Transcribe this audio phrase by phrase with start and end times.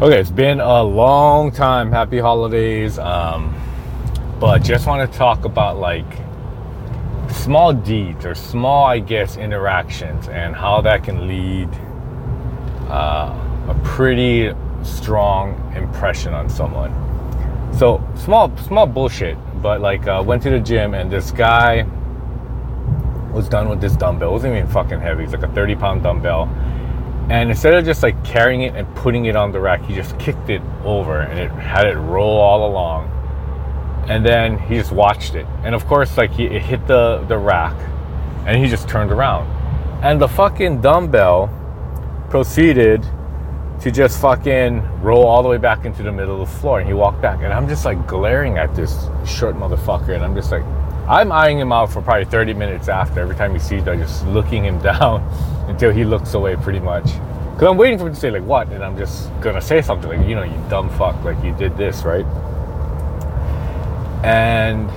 [0.00, 1.92] Okay, it's been a long time.
[1.92, 2.98] Happy holidays.
[2.98, 3.54] Um,
[4.40, 6.18] but just want to talk about like
[7.30, 11.68] small deeds or small, I guess, interactions and how that can lead
[12.90, 13.32] uh,
[13.68, 14.52] a pretty
[14.82, 16.92] strong impression on someone.
[17.78, 19.38] So small, small bullshit.
[19.62, 21.86] But like, uh, went to the gym and this guy
[23.32, 24.30] was done with this dumbbell.
[24.30, 25.22] It wasn't even fucking heavy.
[25.24, 26.48] It's like a 30 pound dumbbell.
[27.30, 30.18] And instead of just like carrying it and putting it on the rack, he just
[30.18, 33.08] kicked it over and it had it roll all along.
[34.08, 35.46] And then he just watched it.
[35.62, 37.76] And of course, like he, it hit the, the rack
[38.46, 39.48] and he just turned around.
[40.02, 41.48] And the fucking dumbbell
[42.28, 43.06] proceeded
[43.80, 46.80] to just fucking roll all the way back into the middle of the floor.
[46.80, 47.40] And he walked back.
[47.42, 50.14] And I'm just like glaring at this short motherfucker.
[50.14, 50.64] And I'm just like,
[51.12, 53.20] I'm eyeing him out for probably 30 minutes after.
[53.20, 55.20] Every time he sees me, just looking him down
[55.68, 57.04] until he looks away pretty much.
[57.04, 58.70] Because I'm waiting for him to say, like, what?
[58.70, 61.54] And I'm just going to say something like, you know, you dumb fuck, like, you
[61.54, 62.24] did this, right?
[64.24, 64.90] And,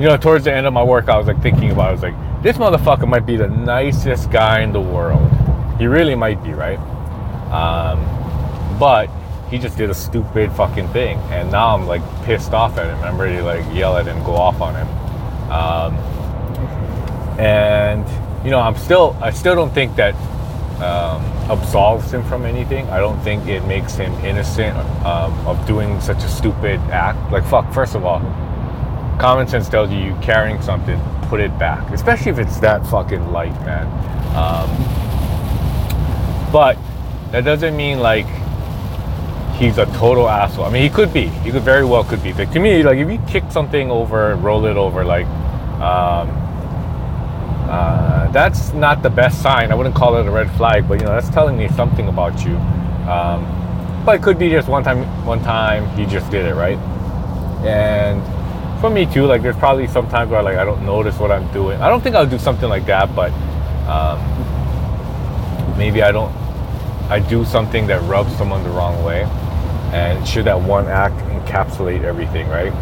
[0.00, 1.88] you know, towards the end of my workout, I was like thinking about it.
[1.88, 5.30] I was like, this motherfucker might be the nicest guy in the world.
[5.78, 6.80] He really might be, right?
[7.52, 8.00] Um,
[8.76, 9.08] but
[9.50, 11.18] he just did a stupid fucking thing.
[11.30, 12.98] And now I'm like pissed off at him.
[13.04, 15.01] I'm ready to like yell at him, go off on him.
[15.52, 15.94] Um,
[17.38, 18.06] and
[18.44, 20.14] you know, I'm still, I still don't think that
[20.82, 22.88] um, absolves him from anything.
[22.90, 27.30] I don't think it makes him innocent um, of doing such a stupid act.
[27.30, 28.18] Like, fuck, first of all,
[29.20, 33.30] common sense tells you you carrying something, put it back, especially if it's that fucking
[33.30, 33.86] light, man.
[34.34, 34.68] Um,
[36.50, 36.76] but
[37.30, 38.26] that doesn't mean like
[39.54, 40.64] he's a total asshole.
[40.64, 41.26] I mean, he could be.
[41.28, 42.32] He could very well could be.
[42.32, 45.26] But to me, like if you kick something over, roll it over, like
[45.82, 46.30] um,
[47.68, 49.72] uh, that's not the best sign.
[49.72, 52.44] I wouldn't call it a red flag, but you know that's telling me something about
[52.44, 52.56] you.
[53.08, 53.44] Um,
[54.04, 55.04] but it could be just one time.
[55.26, 56.78] One time he just did it right,
[57.66, 58.22] and
[58.80, 59.24] for me too.
[59.26, 61.80] Like there's probably some times where like I don't notice what I'm doing.
[61.80, 63.32] I don't think I'll do something like that, but
[63.88, 64.18] um,
[65.76, 66.32] maybe I don't.
[67.10, 69.22] I do something that rubs someone the wrong way,
[69.92, 72.72] and should that one act encapsulate everything, right?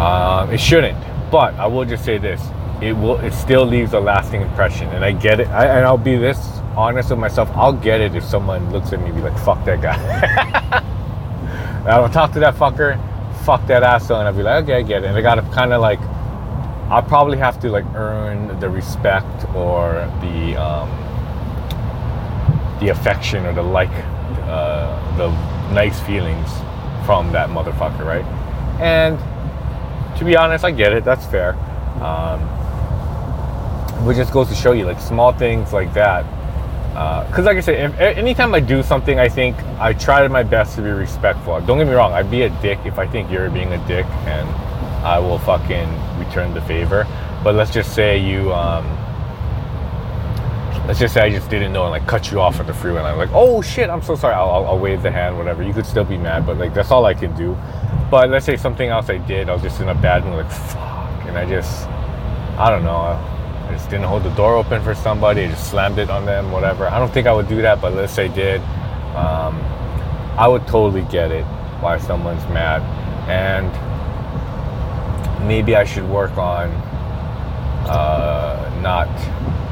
[0.00, 0.98] Um, it shouldn't,
[1.30, 2.40] but I will just say this:
[2.80, 3.18] it will.
[3.18, 5.48] It still leaves a lasting impression, and I get it.
[5.48, 6.38] I, and I'll be this
[6.74, 7.50] honest with myself.
[7.54, 9.96] I'll get it if someone looks at me and be like, "Fuck that guy."
[11.86, 12.98] I don't talk to that fucker.
[13.44, 15.74] Fuck that asshole, and I'll be like, "Okay, I get it." And I gotta kind
[15.74, 16.00] of like,
[16.88, 20.88] I'll probably have to like earn the respect or the um,
[22.80, 23.92] the affection or the like,
[24.48, 25.28] uh, the
[25.74, 26.48] nice feelings
[27.04, 28.24] from that motherfucker, right?
[28.80, 29.18] And
[30.20, 31.02] to be honest, I get it.
[31.02, 31.54] That's fair.
[32.02, 32.46] Um,
[34.14, 36.24] just goes to show you, like small things like that.
[37.26, 40.42] Because, uh, like I said, if, anytime I do something, I think I try my
[40.42, 41.58] best to be respectful.
[41.62, 42.12] Don't get me wrong.
[42.12, 44.46] I'd be a dick if I think you're being a dick, and
[45.02, 45.88] I will fucking
[46.18, 47.06] return the favor.
[47.42, 48.84] But let's just say you, um,
[50.90, 53.00] let's just say I just didn't know and like cut you off at the freeway,
[53.02, 54.34] I'm like, oh shit, I'm so sorry.
[54.34, 55.62] I'll, I'll, wave the hand, whatever.
[55.62, 57.56] You could still be mad, but like that's all I can do.
[58.10, 60.50] But let's say something else I did, I was just in a bad mood, like
[60.50, 61.86] fuck, and I just,
[62.58, 65.98] I don't know, I just didn't hold the door open for somebody, I just slammed
[66.00, 66.88] it on them, whatever.
[66.88, 68.60] I don't think I would do that, but let's say I did,
[69.14, 69.60] um,
[70.36, 71.44] I would totally get it
[71.78, 72.82] why someone's mad,
[73.30, 73.70] and
[75.46, 76.68] maybe I should work on
[77.86, 79.06] uh, not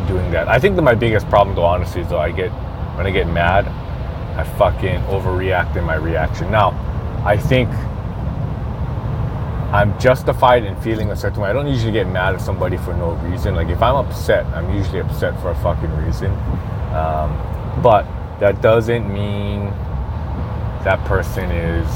[0.08, 0.48] doing that.
[0.48, 2.50] I think that my biggest problem, though, honestly, is though I get
[2.96, 3.68] when I get mad,
[4.36, 6.50] I fucking overreact in my reaction.
[6.50, 6.70] Now,
[7.24, 7.68] I think
[9.72, 11.50] I'm justified in feeling a certain way.
[11.50, 13.54] I don't usually get mad at somebody for no reason.
[13.54, 16.32] Like if I'm upset, I'm usually upset for a fucking reason.
[16.94, 17.36] Um,
[17.82, 18.06] but
[18.40, 19.66] that doesn't mean
[20.84, 21.86] that person is.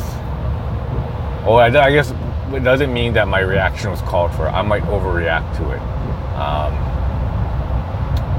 [1.44, 2.12] Oh, I, I, guess
[2.52, 4.48] it doesn't mean that my reaction was called for.
[4.48, 5.80] I might overreact to it.
[6.38, 6.74] Um,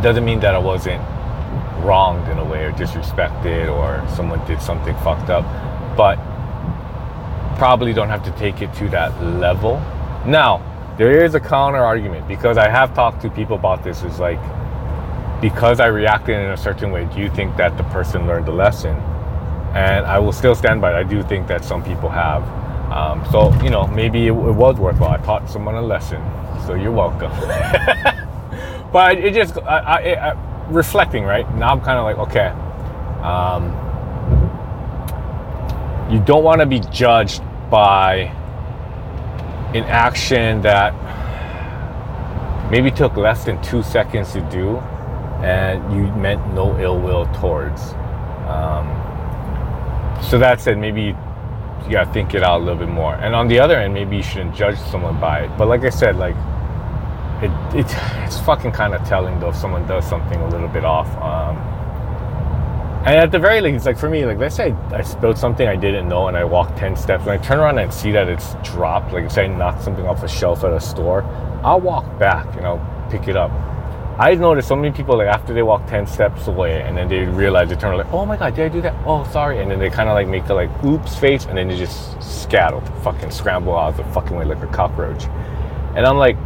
[0.03, 1.01] doesn't mean that I wasn't
[1.83, 5.45] wronged in a way or disrespected or someone did something fucked up.
[5.97, 6.17] But
[7.57, 9.79] probably don't have to take it to that level.
[10.25, 10.61] Now,
[10.97, 14.03] there is a counter argument because I have talked to people about this.
[14.03, 14.39] Is like,
[15.41, 18.51] because I reacted in a certain way, do you think that the person learned the
[18.51, 18.95] lesson?
[19.73, 20.95] And I will still stand by it.
[20.95, 22.43] I do think that some people have.
[22.91, 25.11] Um, so, you know, maybe it, it, was worthwhile.
[25.11, 26.21] I taught someone a lesson.
[26.67, 27.31] So you're welcome.
[28.93, 31.51] but it just, I, I, I, reflecting, right?
[31.55, 32.49] Now I'm kind of like, okay.
[33.23, 33.73] Um,
[36.11, 37.41] you don't want to be judged
[37.71, 38.31] by
[39.73, 40.93] an action that
[42.69, 44.77] maybe took less than two seconds to do
[45.43, 47.93] and you meant no ill will towards.
[48.47, 48.87] Um,
[50.21, 51.15] so that said, maybe
[51.85, 53.15] you gotta think it out a little bit more.
[53.15, 55.57] And on the other end, maybe you shouldn't judge someone by it.
[55.57, 56.35] But like I said, like
[57.43, 60.85] it, it it's fucking kind of telling though if someone does something a little bit
[60.85, 61.07] off.
[61.17, 61.57] Um,
[63.05, 65.75] and at the very least, like for me, like let's say I, spilled something I
[65.75, 68.55] didn't know and I walk 10 steps and I turn around and see that it's
[68.63, 71.23] dropped, like say I knocked something off a shelf at a store,
[71.65, 73.51] I'll walk back and I'll pick it up.
[74.17, 77.25] I noticed so many people like after they walk 10 steps away and then they
[77.25, 78.95] realize they turn like, oh my god, did I do that?
[79.05, 79.61] Oh sorry.
[79.61, 82.21] And then they kind of like make the like oops face and then they just
[82.23, 85.25] scattle, fucking scramble out of the fucking way like a cockroach.
[85.95, 86.37] And I'm like,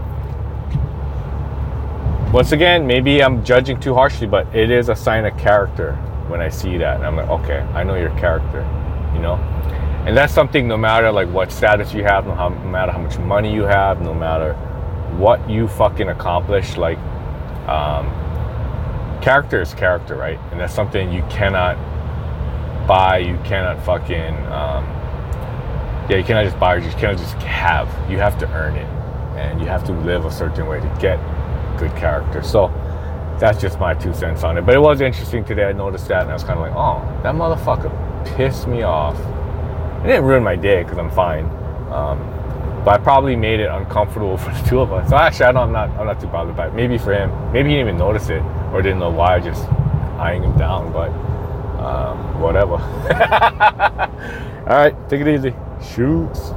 [2.33, 5.93] once again, maybe I'm judging too harshly, but it is a sign of character
[6.27, 6.97] when I see that.
[6.97, 8.59] And I'm like, okay, I know your character,
[9.13, 9.35] you know?
[10.05, 13.53] And that's something no matter like what status you have, no, matter how much money
[13.53, 14.53] you have, no matter
[15.17, 16.97] what you fucking accomplish, like,
[17.69, 18.11] um,
[19.21, 20.39] character is character, right?
[20.51, 21.77] And that's something you cannot
[22.87, 24.85] buy, you cannot fucking, um,
[26.09, 27.87] yeah, you cannot just buy, you cannot just have.
[28.11, 28.85] You have to earn it.
[29.37, 31.19] And you have to live a certain way to get
[31.77, 32.43] good character.
[32.43, 32.71] So,
[33.39, 34.65] that's just my two cents on it.
[34.65, 35.65] But it was interesting today.
[35.65, 39.17] I noticed that and I was kind of like, oh, that motherfucker pissed me off.
[40.03, 41.45] It didn't ruin my day because I'm fine.
[41.91, 42.33] Um,
[42.83, 45.09] but I probably made it uncomfortable for the two of us.
[45.09, 46.73] So actually, I am not, I'm not too bothered by it.
[46.73, 48.41] Maybe for him, maybe he didn't even notice it
[48.73, 49.35] or didn't know why.
[49.35, 49.63] I just
[50.19, 50.91] eyeing him down.
[50.91, 51.11] But
[51.79, 52.73] um, whatever.
[54.67, 55.53] All right, take it easy.
[55.93, 56.51] Shoots.